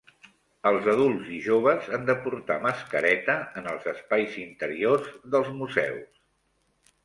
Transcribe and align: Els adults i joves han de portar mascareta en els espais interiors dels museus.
Els 0.69 0.87
adults 0.93 1.29
i 1.35 1.37
joves 1.47 1.89
han 1.97 2.07
de 2.07 2.15
portar 2.23 2.57
mascareta 2.65 3.37
en 3.63 3.69
els 3.75 3.87
espais 3.95 4.41
interiors 4.49 5.15
dels 5.37 5.57
museus. 5.63 6.21